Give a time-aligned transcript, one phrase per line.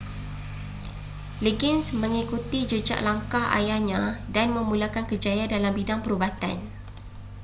[1.45, 4.01] liggins mengikuti jejak langkah ayahnya
[4.35, 6.57] dan memulakan kerjaya dalam bidang perubatan